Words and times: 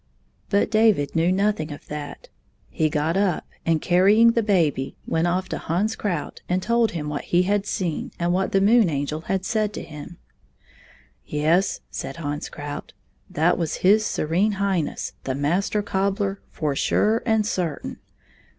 But 0.49 0.71
David 0.71 1.15
knew 1.15 1.31
nothing 1.31 1.71
of 1.71 1.85
that. 1.85 2.27
He 2.71 2.89
got 2.89 3.15
up 3.15 3.45
and, 3.67 3.83
carrying 3.83 4.31
the 4.31 4.41
baby, 4.41 4.97
went 5.05 5.27
off 5.27 5.47
to 5.49 5.59
Hans 5.59 5.95
Krout 5.95 6.41
and 6.49 6.63
told 6.63 6.93
him 6.93 7.07
what 7.07 7.25
he 7.25 7.43
had 7.43 7.67
seen 7.67 8.11
and 8.17 8.33
what 8.33 8.51
the 8.51 8.61
Moon 8.61 8.89
Angel 8.89 9.21
had 9.21 9.45
said 9.45 9.73
to 9.73 9.83
him." 9.83 10.17
Yes," 11.23 11.81
said 11.91 12.15
Hans 12.17 12.49
Krout," 12.49 12.93
that 13.37 13.59
was 13.59 13.75
His 13.85 14.03
Serene 14.03 14.53
Highness, 14.53 15.13
the 15.25 15.35
Master 15.35 15.83
Cobbler, 15.83 16.41
for 16.49 16.75
sure 16.75 17.21
and 17.23 17.45
certain. 17.45 17.99